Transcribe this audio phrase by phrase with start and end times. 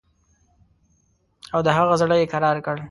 [1.53, 2.75] او د هغه زړه یې کرار کړ.